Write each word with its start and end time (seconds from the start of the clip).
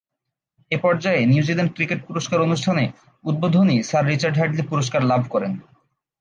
এ 0.71 0.77
পর্যায়ে 0.77 1.21
New Zealand 1.25 1.71
cricket 1.73 1.99
পুরস্কার 2.07 2.39
অনুষ্ঠানে 2.41 2.83
উদ্বোধনী 3.25 3.77
স্যার 3.83 4.03
রিচার্ড 4.05 4.35
হ্যাডলি 4.37 4.63
পুরস্কার 4.67 5.01
লাভ 5.03 5.21
করেন। 5.29 5.51